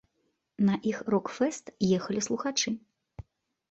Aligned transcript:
На 0.69 0.75
іх 0.93 0.97
на 1.05 1.13
рок-фэст 1.15 1.65
ехалі 1.97 2.27
слухачы. 2.33 2.79